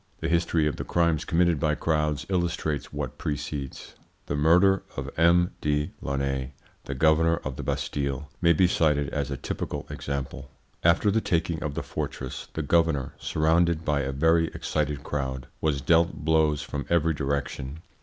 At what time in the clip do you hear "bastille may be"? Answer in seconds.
7.61-8.65